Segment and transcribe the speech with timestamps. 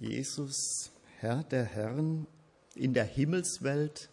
[0.00, 2.28] Jesus, Herr der Herren,
[2.76, 4.08] in der Himmelswelt,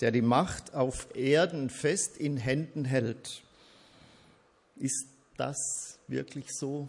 [0.00, 3.42] der die Macht auf Erden fest in Händen hält.
[4.76, 5.06] Ist
[5.36, 6.88] das wirklich so?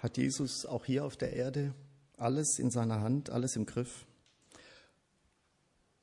[0.00, 1.74] Hat Jesus auch hier auf der Erde
[2.18, 4.06] alles in seiner Hand, alles im Griff?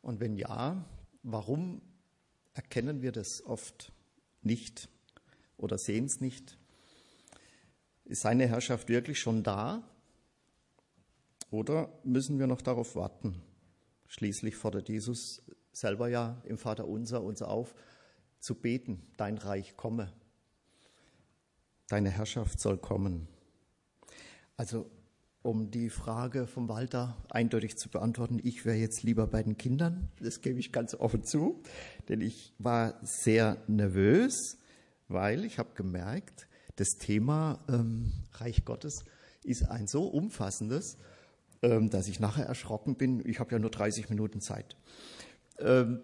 [0.01, 0.83] Und wenn ja,
[1.21, 1.81] warum
[2.55, 3.93] erkennen wir das oft
[4.41, 4.89] nicht
[5.55, 6.57] oder sehen es nicht?
[8.03, 9.81] Ist seine Herrschaft wirklich schon da?
[11.53, 13.39] Oder müssen wir noch darauf warten?
[14.07, 17.75] Schließlich fordert Jesus selber ja im Vater unser uns auf,
[18.39, 20.11] zu beten, dein Reich komme,
[21.89, 23.27] deine Herrschaft soll kommen.
[24.57, 24.89] Also
[25.43, 30.09] um die Frage vom Walter eindeutig zu beantworten, ich wäre jetzt lieber bei den Kindern,
[30.19, 31.61] das gebe ich ganz offen zu,
[32.09, 34.57] denn ich war sehr nervös,
[35.07, 39.05] weil ich habe gemerkt, das Thema ähm, Reich Gottes
[39.43, 40.97] ist ein so umfassendes,
[41.63, 43.23] ähm, dass ich nachher erschrocken bin.
[43.25, 44.75] Ich habe ja nur 30 Minuten Zeit.
[45.59, 46.01] Ähm,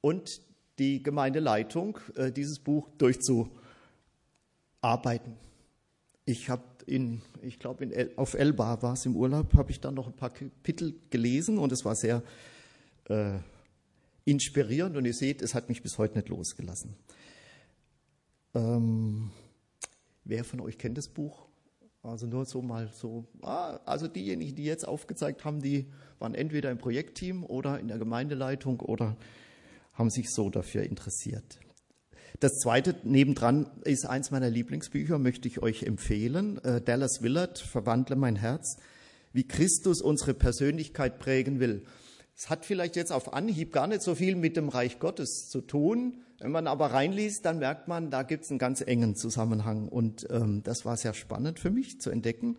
[0.00, 0.40] und
[0.78, 5.36] die Gemeindeleitung, äh, dieses Buch durchzuarbeiten.
[6.24, 10.06] Ich habe in, ich glaube, auf Elba war es im Urlaub, habe ich dann noch
[10.06, 12.22] ein paar Kapitel gelesen und es war sehr
[13.08, 13.38] äh,
[14.24, 16.96] inspirierend und ihr seht, es hat mich bis heute nicht losgelassen.
[18.54, 19.30] Ähm,
[20.24, 21.47] wer von euch kennt das Buch?
[22.08, 23.26] Also nur so mal so.
[23.42, 25.86] Ah, also diejenigen, die jetzt aufgezeigt haben, die
[26.18, 29.16] waren entweder im Projektteam oder in der Gemeindeleitung oder
[29.92, 31.60] haben sich so dafür interessiert.
[32.40, 36.58] Das zweite nebendran ist eins meiner Lieblingsbücher, möchte ich euch empfehlen.
[36.64, 38.78] Äh, Dallas Willard, Verwandle mein Herz,
[39.32, 41.84] wie Christus unsere Persönlichkeit prägen will.
[42.34, 45.60] Es hat vielleicht jetzt auf Anhieb gar nicht so viel mit dem Reich Gottes zu
[45.60, 46.22] tun.
[46.40, 49.88] Wenn man aber reinliest, dann merkt man, da gibt es einen ganz engen Zusammenhang.
[49.88, 52.58] Und ähm, das war sehr spannend für mich zu entdecken.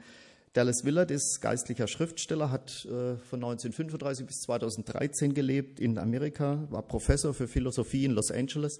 [0.53, 6.81] Dallas Willard ist geistlicher Schriftsteller, hat äh, von 1935 bis 2013 gelebt in Amerika, war
[6.81, 8.79] Professor für Philosophie in Los Angeles.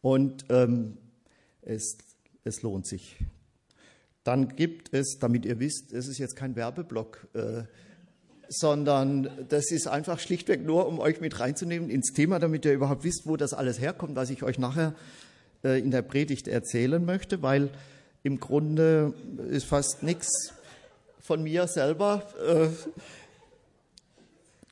[0.00, 0.96] Und ähm,
[1.60, 1.98] es,
[2.44, 3.16] es lohnt sich.
[4.22, 7.28] Dann gibt es, damit ihr wisst, es ist jetzt kein Werbeblock.
[7.34, 7.64] Äh,
[8.48, 13.04] sondern das ist einfach schlichtweg nur, um euch mit reinzunehmen ins Thema, damit ihr überhaupt
[13.04, 14.94] wisst, wo das alles herkommt, was ich euch nachher
[15.64, 17.70] äh, in der Predigt erzählen möchte, weil
[18.22, 19.14] im Grunde
[19.50, 20.52] ist fast nichts
[21.20, 22.22] von mir selber.
[22.46, 22.68] Äh,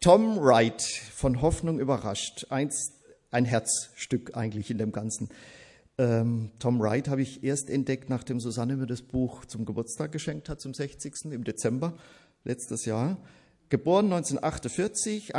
[0.00, 0.82] Tom Wright
[1.14, 2.92] von Hoffnung überrascht, eins,
[3.30, 5.28] ein Herzstück eigentlich in dem Ganzen.
[5.98, 10.48] Ähm, Tom Wright habe ich erst entdeckt, nachdem Susanne mir das Buch zum Geburtstag geschenkt
[10.48, 11.30] hat, zum 60.
[11.30, 11.94] im Dezember
[12.44, 13.18] letztes Jahr.
[13.72, 15.32] Geboren 1948,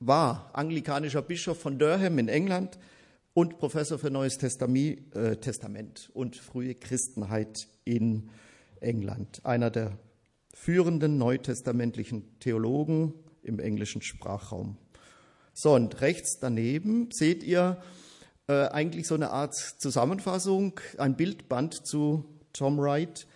[0.00, 2.78] war anglikanischer Bischof von Durham in England
[3.32, 8.28] und Professor für Neues äh, Testament und frühe Christenheit in
[8.80, 9.40] England.
[9.46, 9.96] Einer der
[10.52, 14.76] führenden neutestamentlichen Theologen im englischen Sprachraum.
[15.54, 17.80] So, und rechts daneben seht ihr
[18.46, 23.26] äh, eigentlich so eine Art Zusammenfassung, ein Bildband zu Tom Wright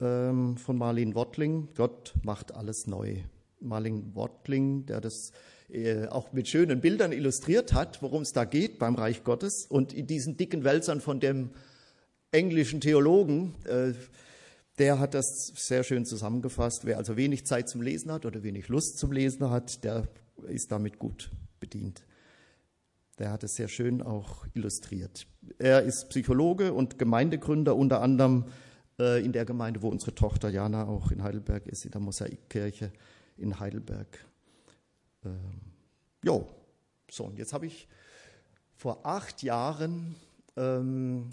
[0.00, 1.68] ähm, von Marlene Wottling.
[1.76, 3.18] Gott macht alles neu.
[3.62, 5.32] Marling Wortling, der das
[5.68, 9.66] äh, auch mit schönen Bildern illustriert hat, worum es da geht beim Reich Gottes.
[9.66, 11.50] Und in diesen dicken Wälzern von dem
[12.30, 13.92] englischen Theologen, äh,
[14.78, 16.84] der hat das sehr schön zusammengefasst.
[16.84, 20.08] Wer also wenig Zeit zum Lesen hat oder wenig Lust zum Lesen hat, der
[20.48, 21.30] ist damit gut
[21.60, 22.04] bedient.
[23.18, 25.26] Der hat es sehr schön auch illustriert.
[25.58, 28.46] Er ist Psychologe und Gemeindegründer, unter anderem
[28.98, 32.92] äh, in der Gemeinde, wo unsere Tochter Jana auch in Heidelberg ist, in der Mosaikkirche
[33.36, 34.24] in Heidelberg.
[35.24, 35.60] Ähm,
[36.22, 36.48] jo,
[37.10, 37.88] so, und jetzt habe ich
[38.74, 40.16] vor acht Jahren
[40.56, 41.30] ähm,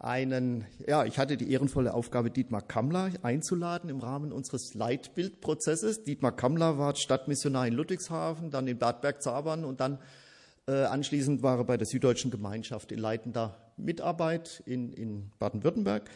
[0.00, 6.04] einen, ja, ich hatte die ehrenvolle Aufgabe, Dietmar Kammler einzuladen im Rahmen unseres Leitbildprozesses.
[6.04, 9.98] Dietmar Kammler war Stadtmissionar in Ludwigshafen, dann in Bad Bergzabern und dann
[10.66, 16.08] äh, anschließend war er bei der Süddeutschen Gemeinschaft in leitender Mitarbeit in, in Baden-Württemberg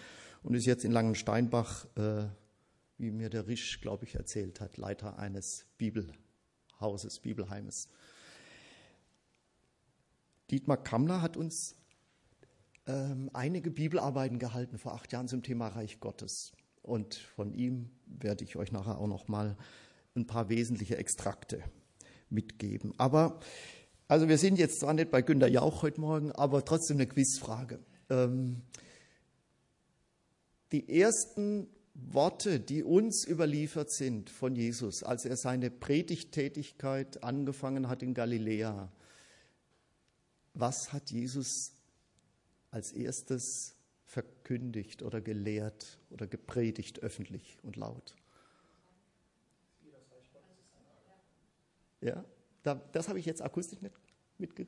[0.43, 2.25] und ist jetzt in Langensteinbach, äh,
[3.04, 7.88] wie mir der Risch, glaube ich, erzählt hat, Leiter eines Bibelhauses, Bibelheimes.
[10.50, 11.76] Dietmar Kammler hat uns
[12.86, 16.52] ähm, einige Bibelarbeiten gehalten vor acht Jahren zum Thema Reich Gottes.
[16.80, 19.58] Und von ihm werde ich euch nachher auch noch mal
[20.16, 21.62] ein paar wesentliche Extrakte
[22.30, 22.94] mitgeben.
[22.96, 23.38] Aber
[24.08, 27.80] also wir sind jetzt zwar nicht bei Günter Jauch heute Morgen, aber trotzdem eine Quizfrage.
[28.08, 28.62] Ähm,
[30.72, 38.02] die ersten Worte, die uns überliefert sind von Jesus, als er seine Predigttätigkeit angefangen hat
[38.02, 38.91] in Galiläa,
[40.55, 41.73] was hat Jesus
[42.70, 43.76] als erstes
[44.06, 48.14] verkündigt oder gelehrt oder gepredigt öffentlich und laut?
[52.00, 52.25] Ja,
[52.62, 53.94] das habe ich jetzt akustisch nicht
[54.38, 54.67] mitge.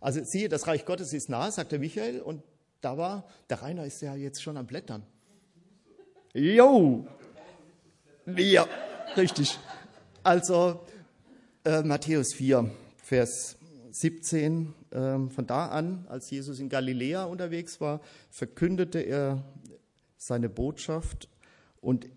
[0.00, 2.42] Also siehe, das Reich Gottes ist nah, sagt der Michael, und
[2.80, 5.02] da war, der Rainer ist ja jetzt schon am Blättern.
[6.34, 7.06] Jo!
[8.36, 8.66] Ja,
[9.16, 9.58] richtig.
[10.22, 10.80] Also
[11.64, 12.70] äh, Matthäus 4,
[13.02, 13.56] Vers
[13.90, 14.96] 17, äh,
[15.28, 19.42] von da an, als Jesus in Galiläa unterwegs war, verkündete er
[20.16, 21.28] seine Botschaft
[21.80, 22.08] und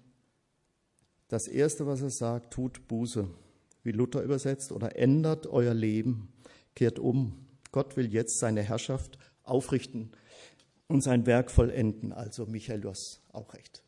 [1.29, 3.25] das Erste, was er sagt, tut Buße,
[3.83, 6.33] wie Luther übersetzt, oder ändert euer Leben,
[6.75, 7.47] kehrt um.
[7.71, 10.11] Gott will jetzt seine Herrschaft aufrichten
[10.91, 12.13] und sein Werk vollenden.
[12.13, 12.83] Also Michael,
[13.31, 13.83] auch recht.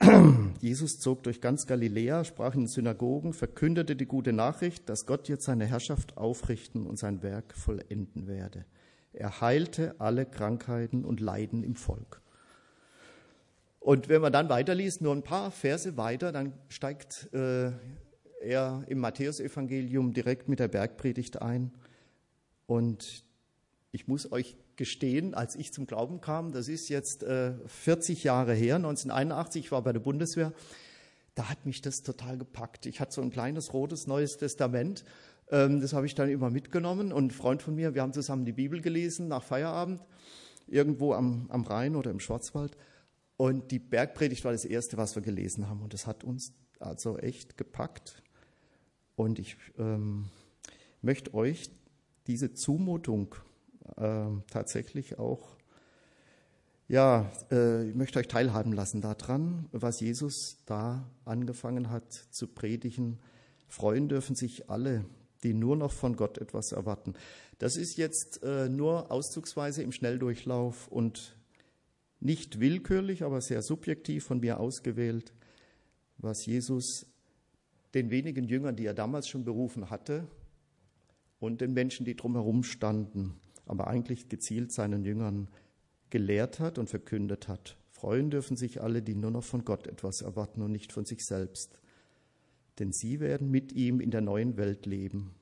[0.60, 5.28] Jesus zog durch ganz Galiläa, sprach in den Synagogen, verkündete die gute Nachricht, dass Gott
[5.28, 8.64] jetzt seine Herrschaft aufrichten und sein Werk vollenden werde.
[9.12, 12.20] Er heilte alle Krankheiten und Leiden im Volk.
[13.80, 17.72] Und wenn man dann weiterliest, nur ein paar Verse weiter, dann steigt äh,
[18.40, 21.72] er im Matthäusevangelium direkt mit der Bergpredigt ein.
[22.66, 23.24] Und
[23.90, 28.54] ich muss euch gestehen, als ich zum Glauben kam, das ist jetzt äh, 40 Jahre
[28.54, 30.54] her, 1981, ich war bei der Bundeswehr,
[31.34, 32.86] da hat mich das total gepackt.
[32.86, 35.04] Ich hatte so ein kleines rotes Neues Testament,
[35.50, 38.46] ähm, das habe ich dann immer mitgenommen und ein Freund von mir, wir haben zusammen
[38.46, 40.00] die Bibel gelesen nach Feierabend,
[40.66, 42.76] irgendwo am, am Rhein oder im Schwarzwald.
[43.36, 45.80] Und die Bergpredigt war das Erste, was wir gelesen haben.
[45.82, 48.22] Und das hat uns also echt gepackt.
[49.14, 50.26] Und ich ähm,
[51.02, 51.70] möchte euch
[52.26, 53.34] diese Zumutung
[53.98, 55.56] äh, tatsächlich auch,
[56.88, 63.18] ja, äh, ich möchte euch teilhaben lassen daran, was Jesus da angefangen hat zu predigen.
[63.66, 65.04] Freuen dürfen sich alle,
[65.42, 67.14] die nur noch von Gott etwas erwarten.
[67.58, 71.36] Das ist jetzt äh, nur auszugsweise im Schnelldurchlauf und
[72.20, 75.32] nicht willkürlich, aber sehr subjektiv von mir ausgewählt,
[76.16, 77.06] was Jesus
[77.94, 80.26] den wenigen Jüngern, die er damals schon berufen hatte,
[81.40, 85.48] und den Menschen, die drumherum standen, aber eigentlich gezielt seinen Jüngern
[86.10, 87.76] gelehrt hat und verkündet hat.
[87.90, 91.26] Freuen dürfen sich alle, die nur noch von Gott etwas erwarten und nicht von sich
[91.26, 91.78] selbst.
[92.78, 95.34] Denn sie werden mit ihm in der neuen Welt leben.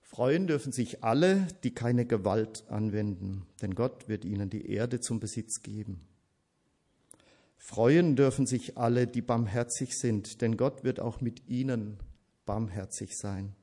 [0.00, 5.20] Freuen dürfen sich alle, die keine Gewalt anwenden, denn Gott wird ihnen die Erde zum
[5.20, 6.00] Besitz geben.
[7.56, 11.98] Freuen dürfen sich alle, die barmherzig sind, denn Gott wird auch mit ihnen
[12.44, 13.54] barmherzig sein.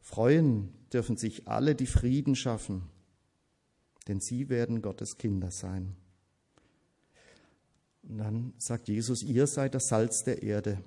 [0.00, 2.82] Freuen dürfen sich alle, die Frieden schaffen,
[4.08, 5.94] denn sie werden Gottes Kinder sein.
[8.02, 10.78] Und dann sagt Jesus, ihr seid das Salz der Erde.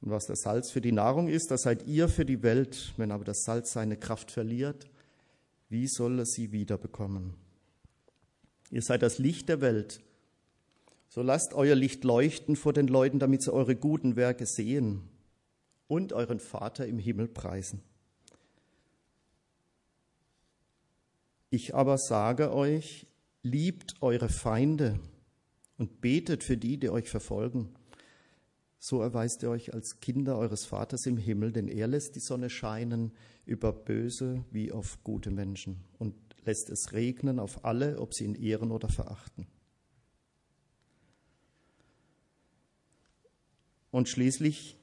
[0.00, 2.94] Und was das Salz für die Nahrung ist, das seid ihr für die Welt.
[2.96, 4.88] Wenn aber das Salz seine Kraft verliert,
[5.68, 7.34] wie soll es sie wiederbekommen?
[8.70, 10.00] Ihr seid das Licht der Welt.
[11.08, 15.02] So lasst euer Licht leuchten vor den Leuten, damit sie eure guten Werke sehen
[15.86, 17.82] und euren Vater im Himmel preisen.
[21.56, 23.06] Ich aber sage euch,
[23.42, 25.00] liebt eure Feinde
[25.78, 27.74] und betet für die, die euch verfolgen.
[28.78, 32.50] So erweist ihr euch als Kinder eures Vaters im Himmel, denn er lässt die Sonne
[32.50, 33.12] scheinen
[33.46, 38.34] über Böse wie auf gute Menschen und lässt es regnen auf alle, ob sie ihn
[38.34, 39.46] ehren oder verachten.
[43.90, 44.76] Und schließlich,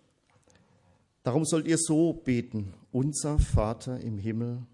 [1.21, 4.65] darum sollt ihr so beten, unser Vater im Himmel,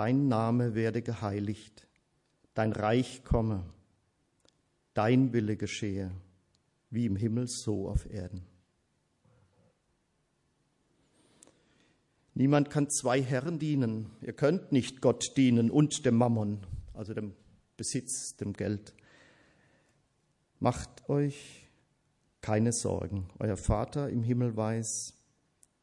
[0.00, 1.86] dein Name werde geheiligt,
[2.54, 3.66] dein Reich komme,
[4.94, 6.10] dein Wille geschehe,
[6.88, 8.46] wie im Himmel so auf Erden.
[12.32, 14.10] Niemand kann zwei Herren dienen.
[14.22, 16.60] Ihr könnt nicht Gott dienen und dem Mammon,
[16.94, 17.34] also dem
[17.76, 18.94] Besitz, dem Geld.
[20.60, 21.68] Macht euch
[22.40, 23.28] keine Sorgen.
[23.38, 25.12] Euer Vater im Himmel weiß,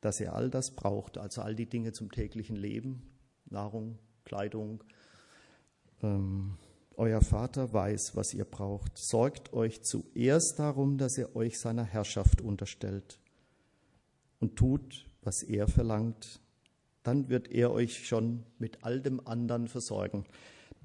[0.01, 3.03] dass ihr all das braucht, also all die Dinge zum täglichen Leben,
[3.45, 4.83] Nahrung, Kleidung.
[6.03, 6.57] Ähm,
[6.97, 8.97] euer Vater weiß, was ihr braucht.
[8.97, 13.19] Sorgt euch zuerst darum, dass ihr euch seiner Herrschaft unterstellt
[14.41, 16.41] und tut, was er verlangt,
[17.03, 20.25] dann wird er euch schon mit all dem anderen versorgen.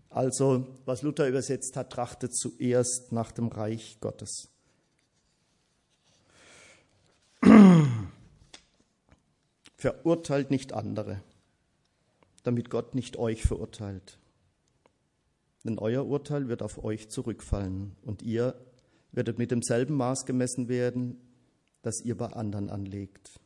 [0.09, 4.51] Also, was Luther übersetzt hat, trachtet zuerst nach dem Reich Gottes.
[9.77, 11.21] Verurteilt nicht andere,
[12.43, 14.19] damit Gott nicht euch verurteilt.
[15.65, 18.55] Denn euer Urteil wird auf euch zurückfallen und ihr
[19.13, 21.21] werdet mit demselben Maß gemessen werden,
[21.83, 23.39] das ihr bei anderen anlegt.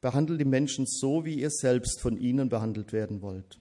[0.00, 3.60] Behandelt die Menschen so, wie ihr selbst von ihnen behandelt werden wollt.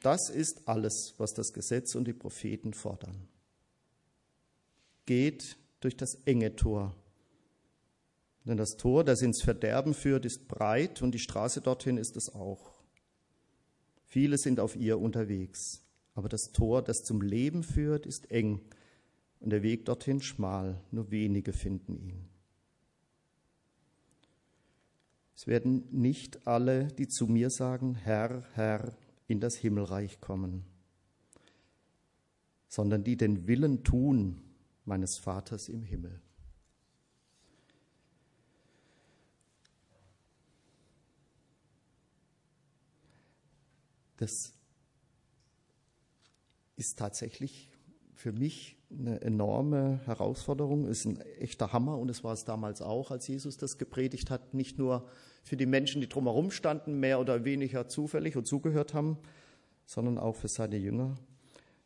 [0.00, 3.28] Das ist alles, was das Gesetz und die Propheten fordern.
[5.06, 6.94] Geht durch das enge Tor.
[8.44, 12.34] Denn das Tor, das ins Verderben führt, ist breit und die Straße dorthin ist es
[12.34, 12.72] auch.
[14.06, 15.82] Viele sind auf ihr unterwegs,
[16.14, 18.60] aber das Tor, das zum Leben führt, ist eng
[19.40, 22.28] und der Weg dorthin schmal, nur wenige finden ihn.
[25.34, 28.92] Es werden nicht alle, die zu mir sagen, Herr, Herr,
[29.26, 30.64] in das Himmelreich kommen,
[32.68, 34.42] sondern die den Willen tun
[34.84, 36.20] meines Vaters im Himmel.
[44.22, 44.52] Das
[46.76, 47.68] ist tatsächlich
[48.14, 53.10] für mich eine enorme Herausforderung, ist ein echter Hammer und es war es damals auch,
[53.10, 55.08] als Jesus das gepredigt hat, nicht nur
[55.42, 59.18] für die Menschen, die drumherum standen, mehr oder weniger zufällig und zugehört haben,
[59.86, 61.16] sondern auch für seine Jünger.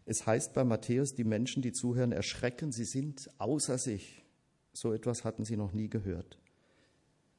[0.05, 4.27] Es heißt bei Matthäus, die Menschen, die zuhören, erschrecken, sie sind außer sich.
[4.75, 6.39] So etwas hatten sie noch nie gehört.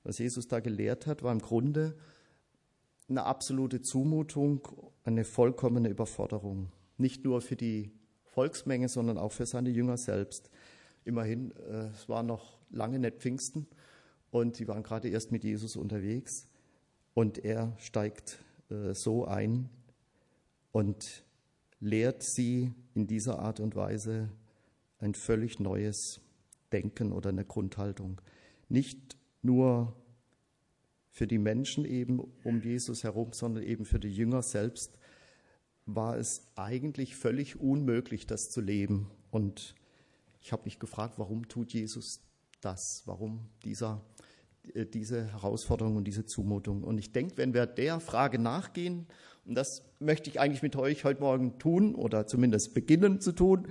[0.02, 1.96] Was Jesus da gelehrt hat, war im Grunde
[3.10, 4.68] eine absolute Zumutung,
[5.04, 6.72] eine vollkommene Überforderung.
[6.98, 7.92] Nicht nur für die
[8.26, 10.50] Volksmenge, sondern auch für seine Jünger selbst.
[11.06, 13.68] Immerhin, äh, es war noch lange nicht Pfingsten
[14.32, 16.48] und sie waren gerade erst mit Jesus unterwegs
[17.14, 19.70] und er steigt äh, so ein
[20.72, 21.24] und
[21.80, 24.30] lehrt sie in dieser Art und Weise
[25.00, 26.20] ein völlig neues
[26.72, 28.22] Denken oder eine Grundhaltung.
[28.70, 29.96] Nicht nur
[31.18, 35.00] für die Menschen eben um Jesus herum, sondern eben für die Jünger selbst
[35.88, 39.10] war es eigentlich völlig unmöglich, das zu leben.
[39.32, 39.74] Und
[40.40, 42.22] ich habe mich gefragt, warum tut Jesus
[42.62, 43.02] das?
[43.08, 44.06] Warum dieser
[44.76, 46.84] äh, diese Herausforderung und diese Zumutung.
[46.84, 49.08] Und ich denke, wenn wir der Frage nachgehen,
[49.44, 53.70] und das möchte ich eigentlich mit euch heute Morgen tun oder zumindest beginnen zu tun,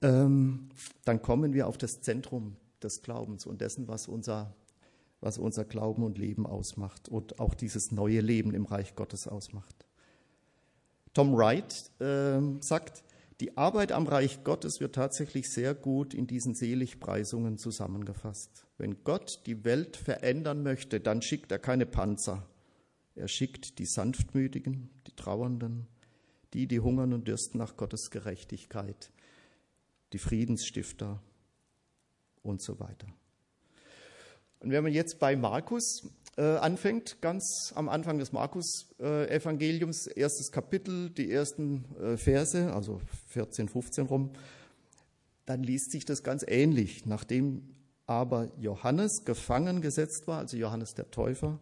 [0.00, 0.68] ähm,
[1.04, 2.54] dann kommen wir auf das Zentrum
[2.84, 4.54] des Glaubens und dessen, was unser,
[5.20, 9.86] was unser Glauben und Leben ausmacht und auch dieses neue Leben im Reich Gottes ausmacht.
[11.14, 13.02] Tom Wright äh, sagt,
[13.40, 18.66] die Arbeit am Reich Gottes wird tatsächlich sehr gut in diesen Seligpreisungen zusammengefasst.
[18.78, 22.46] Wenn Gott die Welt verändern möchte, dann schickt er keine Panzer.
[23.14, 25.86] Er schickt die Sanftmütigen, die Trauernden,
[26.52, 29.12] die, die hungern und dürsten nach Gottes Gerechtigkeit,
[30.12, 31.22] die Friedensstifter
[32.42, 33.06] und so weiter.
[34.60, 40.50] Und wenn man jetzt bei Markus äh, anfängt, ganz am Anfang des Markus-Evangeliums, äh, erstes
[40.50, 44.30] Kapitel, die ersten äh, Verse, also 14, 15 rum,
[45.46, 47.06] dann liest sich das ganz ähnlich.
[47.06, 47.74] Nachdem
[48.06, 51.60] aber Johannes gefangen gesetzt war, also Johannes der Täufer,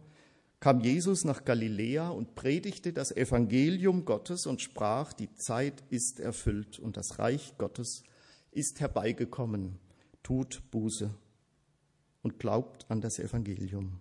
[0.59, 6.79] kam Jesus nach Galiläa und predigte das Evangelium Gottes und sprach, die Zeit ist erfüllt
[6.79, 8.03] und das Reich Gottes
[8.51, 9.77] ist herbeigekommen.
[10.23, 11.13] Tut Buße
[12.23, 13.99] und glaubt an das Evangelium.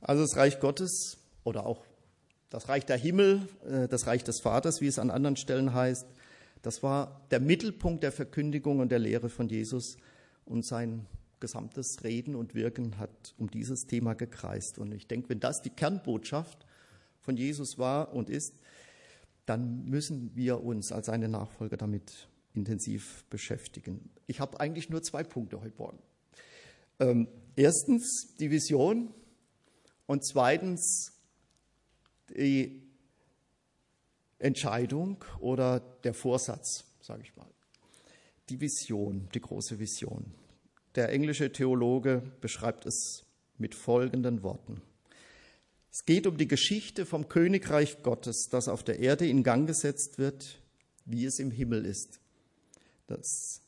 [0.00, 1.84] Also das Reich Gottes oder auch
[2.50, 6.06] das Reich der Himmel, äh, das Reich des Vaters, wie es an anderen Stellen heißt,
[6.62, 9.96] das war der Mittelpunkt der Verkündigung und der Lehre von Jesus
[10.44, 11.06] und sein
[11.40, 14.78] gesamtes Reden und Wirken hat um dieses Thema gekreist.
[14.78, 16.66] Und ich denke, wenn das die Kernbotschaft
[17.20, 18.54] von Jesus war und ist,
[19.44, 24.10] dann müssen wir uns als seine Nachfolger damit intensiv beschäftigen.
[24.26, 25.98] Ich habe eigentlich nur zwei Punkte heute Morgen.
[27.00, 29.12] Ähm, erstens die Vision
[30.06, 31.12] und zweitens
[32.30, 32.82] die
[34.38, 37.46] Entscheidung oder der Vorsatz, sage ich mal.
[38.48, 40.34] Die Vision, die große Vision.
[40.94, 43.24] Der englische Theologe beschreibt es
[43.56, 44.82] mit folgenden Worten.
[45.90, 50.18] Es geht um die Geschichte vom Königreich Gottes, das auf der Erde in Gang gesetzt
[50.18, 50.58] wird,
[51.04, 52.21] wie es im Himmel ist.
[53.12, 53.62] Das,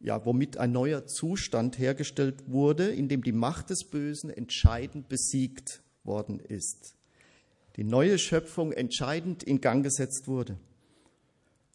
[0.00, 5.82] ja, womit ein neuer Zustand hergestellt wurde, in dem die Macht des Bösen entscheidend besiegt
[6.04, 6.94] worden ist.
[7.76, 10.56] Die neue Schöpfung entscheidend in Gang gesetzt wurde.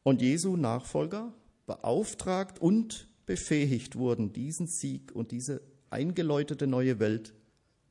[0.03, 1.33] Und Jesu Nachfolger
[1.67, 7.33] beauftragt und befähigt wurden, diesen Sieg und diese eingeläutete neue Welt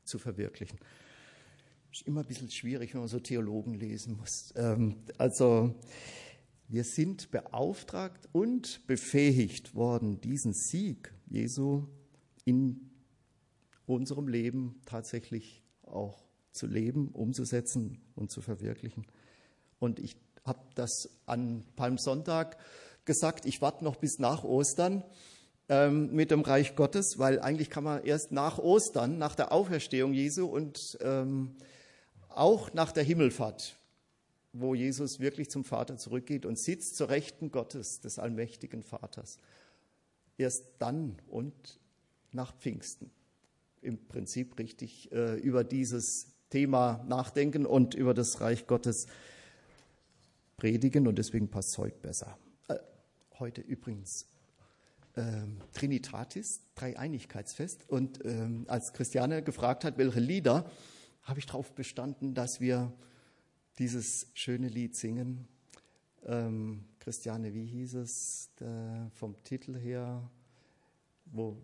[0.05, 0.79] zu verwirklichen.
[1.93, 4.53] Ist immer ein bisschen schwierig, wenn man so Theologen lesen muss.
[4.57, 5.75] Ähm, also,
[6.71, 11.89] wir sind beauftragt und befähigt worden, diesen Sieg Jesu
[12.45, 12.91] in
[13.87, 16.23] unserem Leben tatsächlich auch
[16.53, 19.05] zu leben, umzusetzen und zu verwirklichen.
[19.81, 22.57] Und ich habe das an Palmsonntag
[23.05, 25.03] gesagt, ich warte noch bis nach Ostern
[25.69, 30.13] ähm, mit dem Reich Gottes, weil eigentlich kann man erst nach Ostern, nach der Auferstehung
[30.13, 31.57] Jesu und ähm,
[32.29, 33.77] auch nach der Himmelfahrt,
[34.53, 39.39] wo Jesus wirklich zum Vater zurückgeht und sitzt zur Rechten Gottes, des allmächtigen Vaters.
[40.39, 41.79] Erst dann und
[42.33, 43.11] nach Pfingsten
[43.83, 49.07] im Prinzip richtig äh, über dieses Thema nachdenken und über das Reich Gottes
[50.57, 52.37] predigen und deswegen passt es heute besser
[53.41, 54.27] heute übrigens
[55.17, 57.89] ähm, Trinitatis, Dreieinigkeitsfest.
[57.89, 60.71] Und ähm, als Christiane gefragt hat, welche Lieder,
[61.23, 62.93] habe ich darauf bestanden, dass wir
[63.79, 65.49] dieses schöne Lied singen.
[66.25, 70.31] Ähm, Christiane, wie hieß es der, vom Titel her?
[71.27, 71.57] Wo?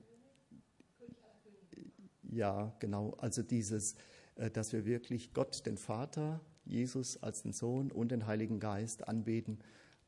[2.22, 3.10] Ja, genau.
[3.18, 3.96] Also dieses,
[4.36, 9.06] äh, dass wir wirklich Gott, den Vater, Jesus als den Sohn und den Heiligen Geist
[9.08, 9.58] anbeten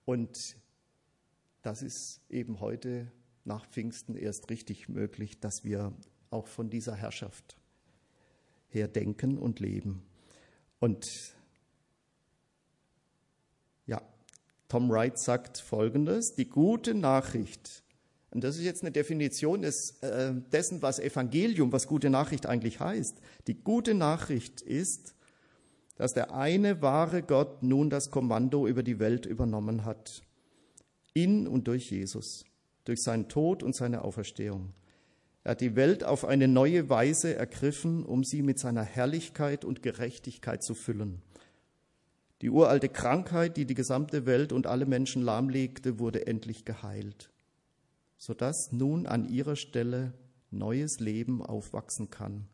[0.09, 0.57] und
[1.61, 3.12] das ist eben heute
[3.45, 5.93] nach Pfingsten erst richtig möglich, dass wir
[6.31, 7.59] auch von dieser Herrschaft
[8.69, 10.02] her denken und leben.
[10.78, 11.35] Und
[13.87, 14.00] ja,
[14.68, 17.82] Tom Wright sagt Folgendes, die gute Nachricht,
[18.30, 22.78] und das ist jetzt eine Definition des, äh, dessen, was Evangelium, was gute Nachricht eigentlich
[22.78, 23.16] heißt.
[23.46, 25.14] Die gute Nachricht ist,
[25.96, 30.22] dass der eine wahre Gott nun das Kommando über die Welt übernommen hat
[31.14, 32.44] in und durch Jesus,
[32.85, 34.74] durch seinen Tod und seine Auferstehung.
[35.42, 39.83] Er hat die Welt auf eine neue Weise ergriffen, um sie mit seiner Herrlichkeit und
[39.83, 41.22] Gerechtigkeit zu füllen.
[42.40, 47.31] Die uralte Krankheit, die die gesamte Welt und alle Menschen lahmlegte, wurde endlich geheilt,
[48.16, 50.12] sodass nun an ihrer Stelle
[50.51, 52.46] neues Leben aufwachsen kann.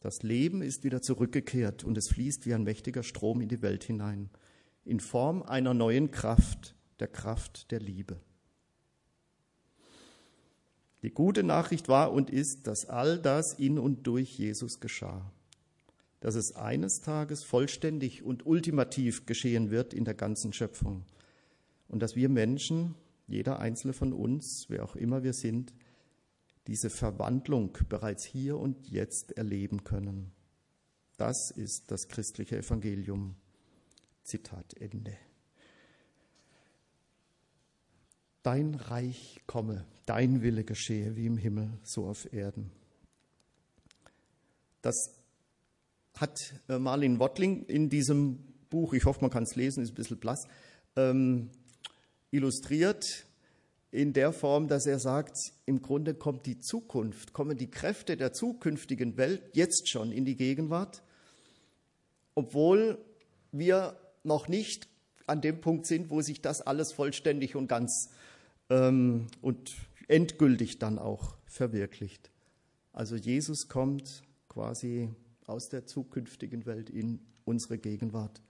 [0.00, 3.84] Das Leben ist wieder zurückgekehrt und es fließt wie ein mächtiger Strom in die Welt
[3.84, 4.30] hinein,
[4.84, 8.20] in Form einer neuen Kraft, der Kraft der Liebe.
[11.02, 15.30] Die gute Nachricht war und ist, dass all das in und durch Jesus geschah.
[16.26, 21.04] Dass es eines Tages vollständig und ultimativ geschehen wird in der ganzen Schöpfung.
[21.86, 22.96] Und dass wir Menschen,
[23.28, 25.72] jeder einzelne von uns, wer auch immer wir sind,
[26.66, 30.32] diese Verwandlung bereits hier und jetzt erleben können.
[31.16, 33.36] Das ist das christliche Evangelium.
[34.24, 35.16] Zitat Ende.
[38.42, 42.72] Dein Reich komme, dein Wille geschehe, wie im Himmel, so auf Erden.
[44.82, 45.12] Das
[46.16, 48.38] hat äh, Marlin Wottling in diesem
[48.70, 50.46] Buch, ich hoffe, man kann es lesen, ist ein bisschen blass,
[50.96, 51.50] ähm,
[52.30, 53.26] illustriert
[53.90, 58.32] in der Form, dass er sagt, im Grunde kommt die Zukunft, kommen die Kräfte der
[58.32, 61.02] zukünftigen Welt jetzt schon in die Gegenwart,
[62.34, 62.98] obwohl
[63.52, 64.88] wir noch nicht
[65.26, 68.10] an dem Punkt sind, wo sich das alles vollständig und ganz
[68.70, 69.74] ähm, und
[70.08, 72.30] endgültig dann auch verwirklicht.
[72.92, 75.10] Also Jesus kommt quasi
[75.46, 78.42] aus der zukünftigen Welt in unsere Gegenwart.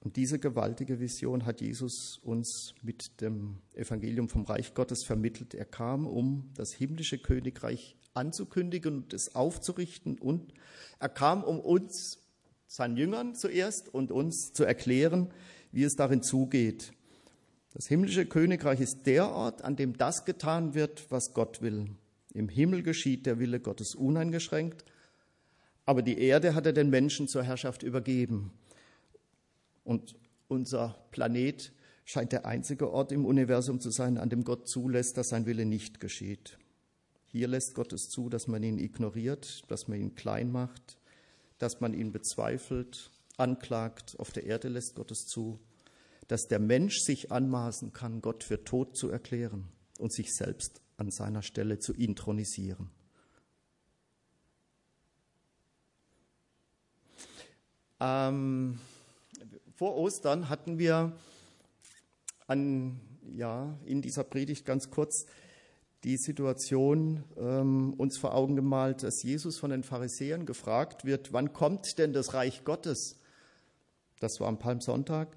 [0.00, 5.54] Und diese gewaltige Vision hat Jesus uns mit dem Evangelium vom Reich Gottes vermittelt.
[5.54, 10.18] Er kam, um das himmlische Königreich anzukündigen und es aufzurichten.
[10.18, 10.54] Und
[11.00, 12.18] er kam, um uns,
[12.66, 15.32] seinen Jüngern zuerst, und uns zu erklären,
[15.72, 16.92] wie es darin zugeht.
[17.72, 21.90] Das himmlische Königreich ist der Ort, an dem das getan wird, was Gott will.
[22.38, 24.84] Im Himmel geschieht der Wille Gottes uneingeschränkt,
[25.84, 28.52] aber die Erde hat er den Menschen zur Herrschaft übergeben.
[29.82, 30.14] Und
[30.46, 31.72] unser Planet
[32.04, 35.64] scheint der einzige Ort im Universum zu sein, an dem Gott zulässt, dass sein Wille
[35.64, 36.58] nicht geschieht.
[37.26, 40.96] Hier lässt Gott es zu, dass man ihn ignoriert, dass man ihn klein macht,
[41.58, 44.14] dass man ihn bezweifelt, anklagt.
[44.20, 45.58] Auf der Erde lässt Gott es zu,
[46.28, 49.66] dass der Mensch sich anmaßen kann, Gott für tot zu erklären
[49.98, 52.90] und sich selbst an seiner Stelle zu intronisieren.
[58.00, 58.78] Ähm,
[59.74, 61.16] vor Ostern hatten wir
[62.46, 63.00] an,
[63.32, 65.26] ja, in dieser Predigt ganz kurz
[66.04, 71.52] die Situation ähm, uns vor Augen gemalt, dass Jesus von den Pharisäern gefragt wird, wann
[71.52, 73.18] kommt denn das Reich Gottes?
[74.20, 75.36] Das war am Palmsonntag.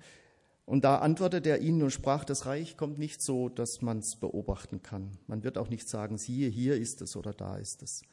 [0.71, 4.15] Und da antwortet er ihnen und sprach, das Reich kommt nicht so, dass man es
[4.15, 5.17] beobachten kann.
[5.27, 8.03] Man wird auch nicht sagen, siehe, hier ist es oder da ist es.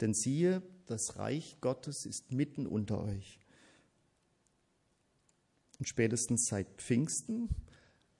[0.00, 3.40] Denn siehe, das Reich Gottes ist mitten unter euch.
[5.80, 7.48] Und spätestens seit Pfingsten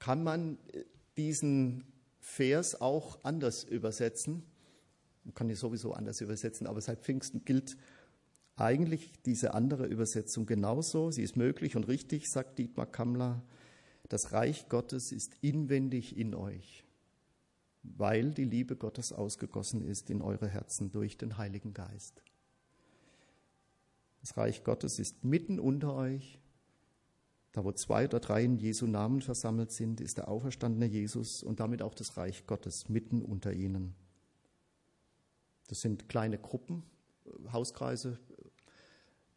[0.00, 0.82] kann man äh,
[1.16, 1.84] diesen
[2.18, 4.42] Vers auch anders übersetzen.
[5.22, 7.76] Man kann ihn sowieso anders übersetzen, aber seit Pfingsten gilt
[8.56, 11.12] eigentlich diese andere Übersetzung genauso.
[11.12, 13.44] Sie ist möglich und richtig, sagt Dietmar Kammler.
[14.10, 16.84] Das Reich Gottes ist inwendig in euch,
[17.84, 22.20] weil die Liebe Gottes ausgegossen ist in eure Herzen durch den Heiligen Geist.
[24.20, 26.40] Das Reich Gottes ist mitten unter euch.
[27.52, 31.60] Da, wo zwei oder drei in Jesu Namen versammelt sind, ist der auferstandene Jesus und
[31.60, 33.94] damit auch das Reich Gottes mitten unter ihnen.
[35.68, 36.82] Das sind kleine Gruppen,
[37.52, 38.18] Hauskreise,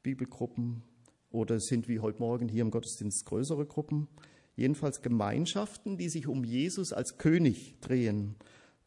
[0.02, 0.82] Bibelgruppen
[1.30, 4.08] oder sind wie heute Morgen hier im Gottesdienst größere Gruppen.
[4.56, 8.36] Jedenfalls Gemeinschaften, die sich um Jesus als König drehen.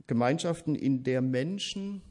[0.06, 2.02] Gemeinschaften, in der Menschen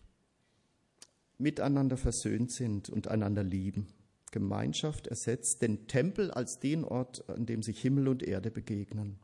[1.37, 3.87] miteinander versöhnt sind und einander lieben.
[4.31, 9.17] Gemeinschaft ersetzt den Tempel als den Ort, an dem sich Himmel und Erde begegnen.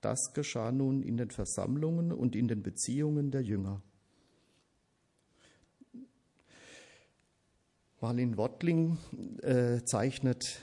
[0.00, 3.82] Das geschah nun in den Versammlungen und in den Beziehungen der Jünger.
[8.00, 8.96] Marlin Wottling
[9.42, 10.60] äh, zeichnet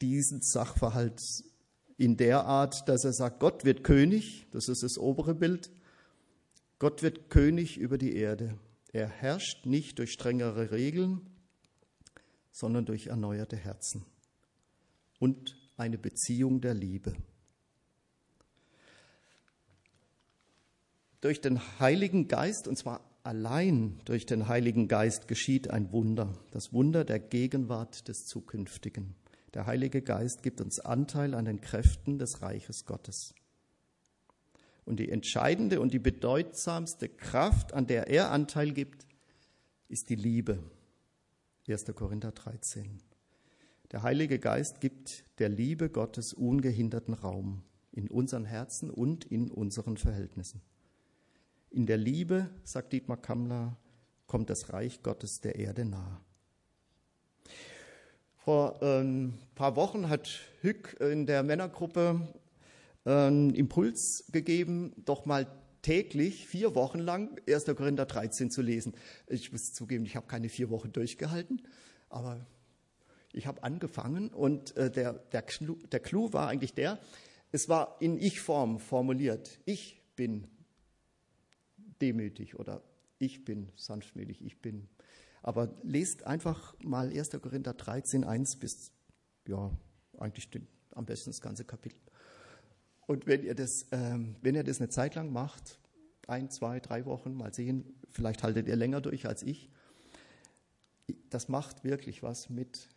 [0.00, 1.22] diesen Sachverhalt
[1.96, 5.70] in der Art, dass er sagt, Gott wird König, das ist das obere Bild,
[6.78, 8.56] Gott wird König über die Erde.
[8.92, 11.20] Er herrscht nicht durch strengere Regeln,
[12.52, 14.04] sondern durch erneuerte Herzen
[15.18, 17.14] und eine Beziehung der Liebe.
[21.20, 26.72] Durch den Heiligen Geist, und zwar allein durch den Heiligen Geist geschieht ein Wunder, das
[26.72, 29.16] Wunder der Gegenwart des Zukünftigen.
[29.54, 33.34] Der Heilige Geist gibt uns Anteil an den Kräften des Reiches Gottes.
[34.84, 39.06] Und die entscheidende und die bedeutsamste Kraft, an der er Anteil gibt,
[39.88, 40.62] ist die Liebe.
[41.68, 41.84] 1.
[41.94, 43.00] Korinther 13.
[43.90, 49.96] Der Heilige Geist gibt der Liebe Gottes ungehinderten Raum in unseren Herzen und in unseren
[49.96, 50.60] Verhältnissen.
[51.70, 53.76] In der Liebe, sagt Dietmar Kammler,
[54.26, 56.20] kommt das Reich Gottes der Erde nahe.
[58.48, 62.26] Vor ein ähm, paar Wochen hat Hück in der Männergruppe
[63.04, 65.46] einen Impuls gegeben, doch mal
[65.82, 67.66] täglich vier Wochen lang 1.
[67.66, 68.94] Korinther 13 zu lesen.
[69.26, 71.60] Ich muss zugeben, ich habe keine vier Wochen durchgehalten,
[72.08, 72.46] aber
[73.34, 76.98] ich habe angefangen und äh, der, der, Clou, der Clou war eigentlich der,
[77.52, 79.60] es war in Ich-Form formuliert.
[79.66, 80.46] Ich bin
[82.00, 82.82] demütig oder
[83.18, 84.88] ich bin sanftmütig, ich bin.
[85.48, 87.30] Aber lest einfach mal 1.
[87.40, 88.92] Korinther 13, 1 bis,
[89.46, 89.70] ja,
[90.18, 91.98] eigentlich den, am besten das ganze Kapitel.
[93.06, 95.78] Und wenn ihr, das, ähm, wenn ihr das eine Zeit lang macht,
[96.26, 99.70] ein, zwei, drei Wochen, mal sehen, vielleicht haltet ihr länger durch als ich,
[101.30, 102.90] das macht wirklich was mit,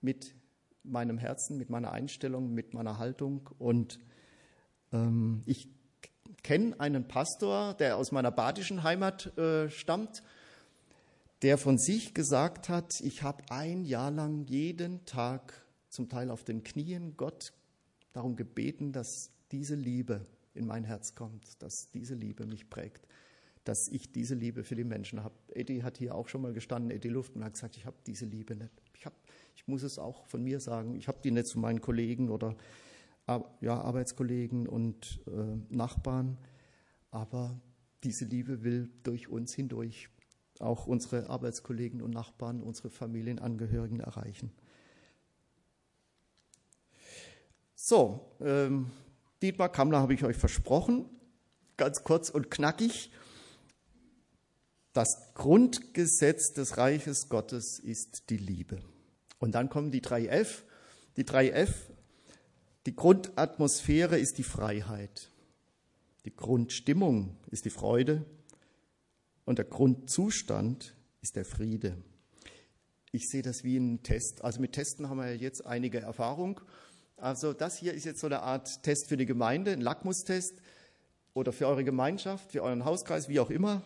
[0.00, 0.34] mit
[0.82, 3.50] meinem Herzen, mit meiner Einstellung, mit meiner Haltung.
[3.58, 4.00] Und
[4.90, 5.68] ähm, ich
[6.42, 10.22] kenne einen Pastor, der aus meiner badischen Heimat äh, stammt,
[11.42, 16.44] der von sich gesagt hat, ich habe ein Jahr lang jeden Tag, zum Teil auf
[16.44, 17.52] den Knien, Gott
[18.12, 23.06] darum gebeten, dass diese Liebe in mein Herz kommt, dass diese Liebe mich prägt,
[23.64, 25.34] dass ich diese Liebe für die Menschen habe.
[25.48, 28.26] Eddie hat hier auch schon mal gestanden, Eddie Luft, und hat gesagt, ich habe diese
[28.26, 28.70] Liebe nicht.
[28.94, 29.14] Ich, hab,
[29.56, 32.56] ich muss es auch von mir sagen, ich habe die nicht zu meinen Kollegen oder
[33.60, 36.36] ja, Arbeitskollegen und äh, Nachbarn,
[37.12, 37.60] aber
[38.02, 40.08] diese Liebe will durch uns hindurch
[40.60, 44.52] auch unsere Arbeitskollegen und Nachbarn, unsere Familienangehörigen erreichen.
[47.74, 48.90] So, ähm,
[49.42, 51.06] Dietmar Kammler habe ich euch versprochen,
[51.76, 53.10] ganz kurz und knackig.
[54.92, 58.80] Das Grundgesetz des Reiches Gottes ist die Liebe.
[59.38, 60.64] Und dann kommen die drei F.
[61.16, 61.90] Die drei F
[62.86, 65.28] die Grundatmosphäre ist die Freiheit.
[66.24, 68.24] Die Grundstimmung ist die Freude.
[69.44, 71.96] Und der Grundzustand ist der Friede.
[73.12, 74.44] Ich sehe das wie ein Test.
[74.44, 76.60] Also mit Testen haben wir ja jetzt einige Erfahrung.
[77.16, 80.54] Also das hier ist jetzt so eine Art Test für die Gemeinde, ein Lackmustest
[81.34, 83.82] oder für eure Gemeinschaft, für euren Hauskreis, wie auch immer.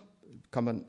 [0.51, 0.85] Kann man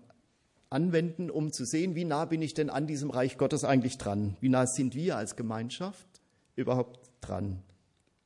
[0.69, 4.35] anwenden, um zu sehen, wie nah bin ich denn an diesem Reich Gottes eigentlich dran?
[4.41, 6.07] Wie nah sind wir als Gemeinschaft
[6.55, 7.63] überhaupt dran?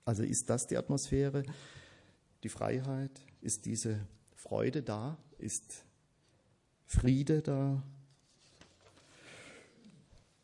[0.05, 1.43] Also ist das die Atmosphäre,
[2.43, 3.11] die Freiheit?
[3.41, 3.99] Ist diese
[4.33, 5.17] Freude da?
[5.37, 5.85] Ist
[6.89, 7.83] Friede da?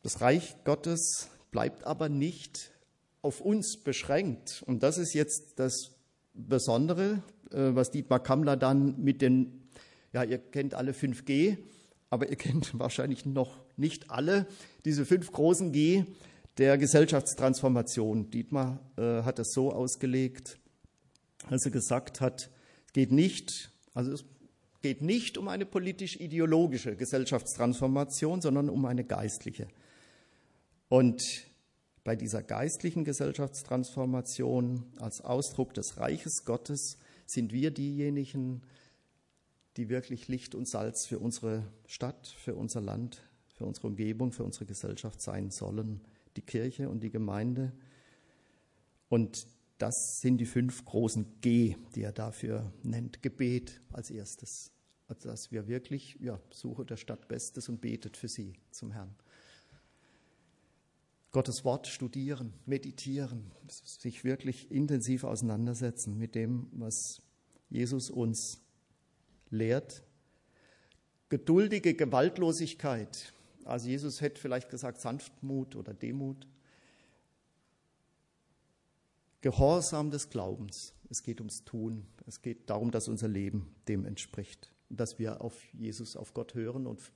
[0.04, 2.72] Das Reich Gottes bleibt aber nicht
[3.24, 4.64] auf uns beschränkt.
[4.68, 5.96] Und das ist jetzt das
[6.36, 9.68] Besondere, äh, was Dietmar Kammler dann mit den,
[10.14, 11.58] ja, ihr kennt alle 5G,
[12.12, 14.46] aber ihr kennt wahrscheinlich noch nicht alle
[14.86, 16.06] diese fünf großen G
[16.60, 18.30] der Gesellschaftstransformation.
[18.30, 20.60] Dietmar äh, hat es so ausgelegt,
[21.50, 22.52] als er gesagt hat,
[22.86, 24.24] es geht nicht, also es
[24.86, 29.68] geht nicht um eine politisch-ideologische Gesellschaftstransformation, sondern um eine geistliche.
[30.90, 31.24] Und
[32.04, 38.62] bei dieser geistlichen Gesellschaftstransformation als Ausdruck des Reiches Gottes sind wir diejenigen,
[39.76, 44.44] die wirklich Licht und Salz für unsere Stadt, für unser Land, für unsere Umgebung, für
[44.44, 46.02] unsere Gesellschaft sein sollen,
[46.38, 47.72] die Kirche und die Gemeinde.
[49.10, 49.48] Und
[49.80, 53.24] das sind die fünf großen G, die er dafür nennt.
[53.24, 54.75] Gebet als erstes.
[55.08, 59.16] Also dass wir wirklich, ja, suche der Stadt Bestes und betet für sie zum Herrn.
[61.32, 67.22] Gottes Wort studieren, meditieren, sich wirklich intensiv auseinandersetzen mit dem, was
[67.70, 68.62] Jesus uns
[69.50, 70.04] lehrt.
[71.28, 73.34] Geduldige Gewaltlosigkeit.
[73.66, 76.48] Also Jesus hätte vielleicht gesagt Sanftmut oder Demut.
[79.42, 80.94] Gehorsam des Glaubens.
[81.10, 82.06] Es geht ums Tun.
[82.26, 84.72] Es geht darum, dass unser Leben dem entspricht.
[84.96, 87.12] Dass wir auf Jesus, auf Gott hören und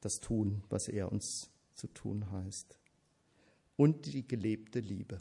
[0.00, 2.78] das tun, was er uns zu tun heißt
[3.76, 5.20] und die gelebte Liebe.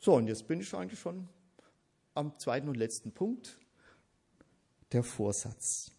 [0.00, 1.28] So, und jetzt bin ich eigentlich schon
[2.14, 3.58] am zweiten und letzten Punkt,
[4.92, 5.92] der Vorsatz,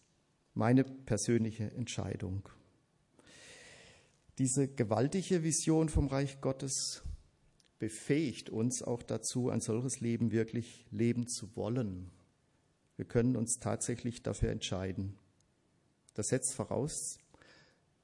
[0.54, 2.48] meine persönliche Entscheidung.
[4.38, 7.02] Diese gewaltige Vision vom Reich Gottes
[7.82, 12.12] befähigt uns auch dazu, ein solches Leben wirklich leben zu wollen.
[12.94, 15.18] Wir können uns tatsächlich dafür entscheiden.
[16.14, 17.18] Das setzt voraus,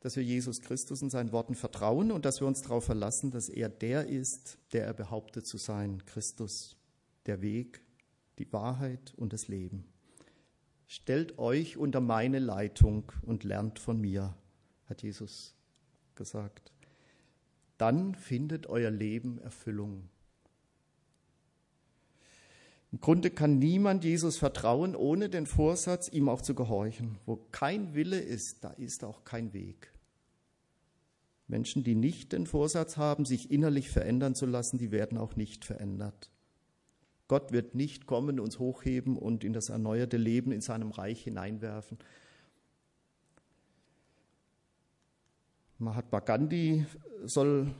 [0.00, 3.48] dass wir Jesus Christus und seinen Worten vertrauen und dass wir uns darauf verlassen, dass
[3.48, 6.76] er der ist, der er behauptet zu sein, Christus,
[7.26, 7.80] der Weg,
[8.40, 9.84] die Wahrheit und das Leben.
[10.88, 14.34] Stellt euch unter meine Leitung und lernt von mir,
[14.86, 15.54] hat Jesus
[16.16, 16.72] gesagt.
[17.78, 20.08] Dann findet euer Leben Erfüllung.
[22.90, 27.18] Im Grunde kann niemand Jesus vertrauen, ohne den Vorsatz, ihm auch zu gehorchen.
[27.26, 29.92] Wo kein Wille ist, da ist auch kein Weg.
[31.46, 35.64] Menschen, die nicht den Vorsatz haben, sich innerlich verändern zu lassen, die werden auch nicht
[35.64, 36.30] verändert.
[37.26, 41.98] Gott wird nicht kommen, uns hochheben und in das erneuerte Leben in seinem Reich hineinwerfen.
[45.80, 46.84] Mahatma Gandhi
[47.24, 47.72] soll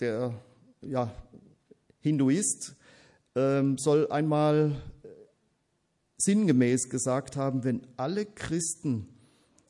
[0.00, 0.34] der
[0.80, 1.14] ja,
[2.00, 2.74] Hinduist
[3.36, 4.82] ähm, soll einmal
[6.18, 9.06] sinngemäß gesagt haben, wenn alle Christen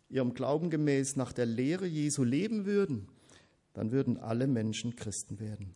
[0.08, 3.08] ihrem Glauben gemäß nach der Lehre Jesu leben würden,
[3.74, 5.74] dann würden alle Menschen Christen werden.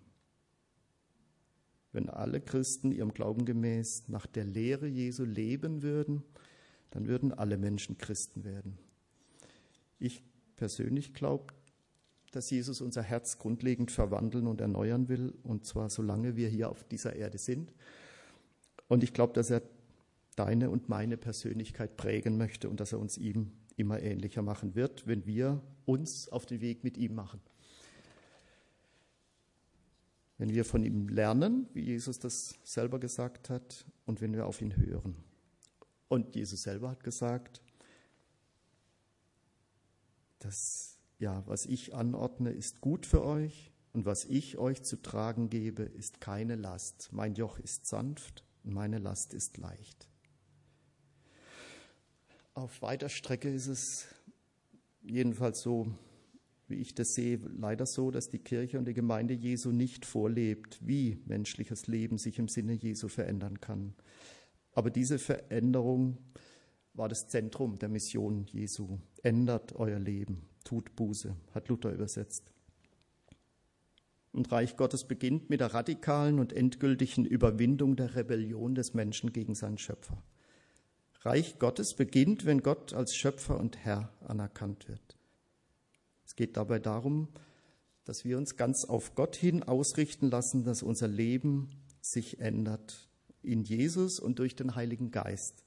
[1.93, 6.23] Wenn alle Christen ihrem Glauben gemäß nach der Lehre Jesu leben würden,
[6.93, 8.79] dann würden alle Menschen Christen werden.
[9.99, 10.23] Ich
[10.57, 11.53] persönlich glaube,
[12.31, 16.85] dass Jesus unser Herz grundlegend verwandeln und erneuern will, und zwar solange wir hier auf
[16.85, 17.73] dieser Erde sind.
[18.89, 19.63] Und ich glaube, dass er
[20.37, 25.07] deine und meine Persönlichkeit prägen möchte und dass er uns ihm immer ähnlicher machen wird,
[25.07, 27.41] wenn wir uns auf den Weg mit ihm machen.
[30.39, 34.61] Wenn wir von ihm lernen, wie Jesus das selber gesagt hat, und wenn wir auf
[34.61, 35.15] ihn hören.
[36.09, 37.63] Und Jesus selber hat gesagt,
[40.41, 45.51] dass ja, was ich anordne, ist gut für euch und was ich euch zu tragen
[45.51, 47.11] gebe, ist keine Last.
[47.13, 50.09] Mein Joch ist sanft und meine Last ist leicht.
[52.55, 54.07] Auf weiter Strecke ist es
[55.03, 55.95] jedenfalls so,
[56.69, 60.79] wie ich das sehe, leider so, dass die Kirche und die Gemeinde Jesu nicht vorlebt,
[60.81, 63.95] wie menschliches Leben sich im Sinne Jesu verändern kann.
[64.73, 66.17] Aber diese Veränderung
[66.95, 68.99] war das Zentrum der Mission Jesu.
[69.23, 72.51] Ändert euer Leben tut Buße, hat Luther übersetzt.
[74.33, 79.55] Und Reich Gottes beginnt mit der radikalen und endgültigen Überwindung der Rebellion des Menschen gegen
[79.55, 80.23] seinen Schöpfer.
[81.23, 85.17] Reich Gottes beginnt, wenn Gott als Schöpfer und Herr anerkannt wird.
[86.25, 87.29] Es geht dabei darum,
[88.05, 91.71] dass wir uns ganz auf Gott hin ausrichten lassen, dass unser Leben
[92.01, 93.09] sich ändert
[93.43, 95.65] in Jesus und durch den Heiligen Geist.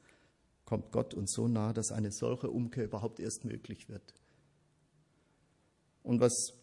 [0.66, 4.14] kommt Gott uns so nah, dass eine solche Umkehr überhaupt erst möglich wird.
[6.04, 6.54] Und was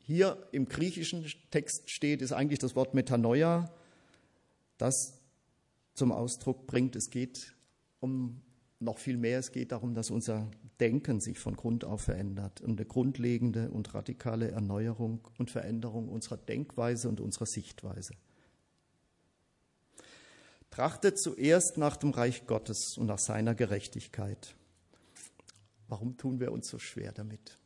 [0.00, 3.72] hier im griechischen Text steht, ist eigentlich das Wort Metanoia,
[4.76, 5.18] das
[5.94, 7.54] zum Ausdruck bringt, es geht
[8.00, 8.40] um
[8.80, 10.50] noch viel mehr, es geht darum, dass unser
[10.80, 16.38] Denken sich von Grund auf verändert, um eine grundlegende und radikale Erneuerung und Veränderung unserer
[16.38, 18.14] Denkweise und unserer Sichtweise.
[20.70, 24.54] Trachtet zuerst nach dem Reich Gottes und nach seiner Gerechtigkeit.
[25.88, 27.59] Warum tun wir uns so schwer damit?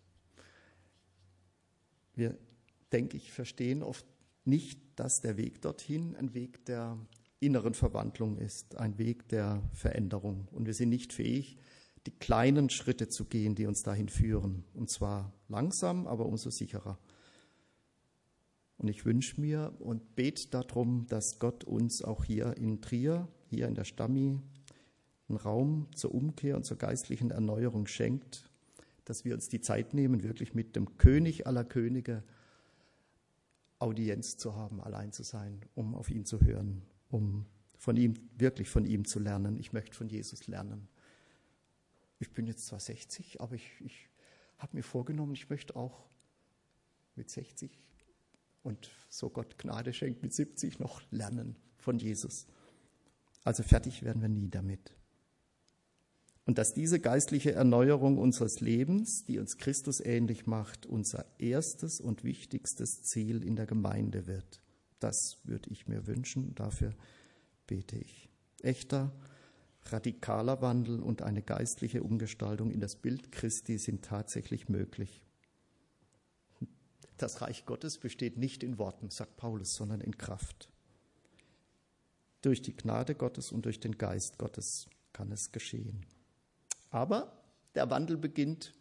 [2.14, 2.38] Wir,
[2.92, 4.06] denke ich, verstehen oft
[4.44, 6.98] nicht, dass der Weg dorthin ein Weg der
[7.40, 10.48] inneren Verwandlung ist, ein Weg der Veränderung.
[10.52, 11.58] Und wir sind nicht fähig,
[12.06, 14.64] die kleinen Schritte zu gehen, die uns dahin führen.
[14.74, 16.98] Und zwar langsam, aber umso sicherer.
[18.76, 23.68] Und ich wünsche mir und bete darum, dass Gott uns auch hier in Trier, hier
[23.68, 24.40] in der Stammi,
[25.28, 28.50] einen Raum zur Umkehr und zur geistlichen Erneuerung schenkt,
[29.04, 32.22] dass wir uns die Zeit nehmen, wirklich mit dem König aller Könige
[33.78, 38.70] Audienz zu haben, allein zu sein, um auf ihn zu hören, um von ihm, wirklich
[38.70, 39.58] von ihm zu lernen.
[39.58, 40.88] Ich möchte von Jesus lernen.
[42.18, 44.08] Ich bin jetzt zwar 60, aber ich, ich
[44.58, 46.06] habe mir vorgenommen, ich möchte auch
[47.16, 47.78] mit 60
[48.62, 52.46] und so Gott Gnade schenkt, mit 70 noch lernen von Jesus.
[53.42, 54.96] Also fertig werden wir nie damit.
[56.46, 62.22] Und dass diese geistliche Erneuerung unseres Lebens, die uns Christus ähnlich macht, unser erstes und
[62.22, 64.60] wichtigstes Ziel in der Gemeinde wird.
[65.00, 66.92] Das würde ich mir wünschen, dafür
[67.66, 68.28] bete ich.
[68.60, 69.12] Echter,
[69.86, 75.22] radikaler Wandel und eine geistliche Umgestaltung in das Bild Christi sind tatsächlich möglich.
[77.16, 80.68] Das Reich Gottes besteht nicht in Worten, sagt Paulus, sondern in Kraft.
[82.42, 86.04] Durch die Gnade Gottes und durch den Geist Gottes kann es geschehen.
[86.94, 87.42] Aber
[87.74, 88.72] der Wandel beginnt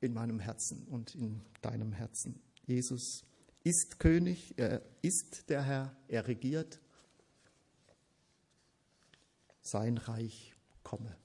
[0.00, 2.42] in meinem Herzen und in deinem Herzen.
[2.66, 3.22] Jesus
[3.62, 6.80] ist König, er ist der Herr, er regiert.
[9.62, 11.16] Sein Reich komme.